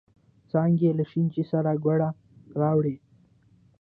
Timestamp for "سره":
1.51-1.71